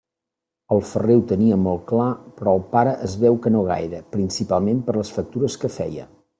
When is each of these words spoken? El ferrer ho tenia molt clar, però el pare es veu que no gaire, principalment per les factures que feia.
El 0.75 0.79
ferrer 0.91 1.17
ho 1.19 1.21
tenia 1.31 1.59
molt 1.65 1.83
clar, 1.91 2.07
però 2.39 2.55
el 2.59 2.65
pare 2.73 2.95
es 3.09 3.15
veu 3.27 3.39
que 3.45 3.53
no 3.57 3.63
gaire, 3.71 4.03
principalment 4.19 4.85
per 4.89 5.01
les 5.01 5.17
factures 5.19 5.63
que 5.65 5.75
feia. 5.81 6.13